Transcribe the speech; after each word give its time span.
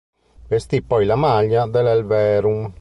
Vestì 0.47 0.81
poi 0.81 1.05
la 1.05 1.15
maglia 1.15 1.67
dell'Elverum. 1.67 2.67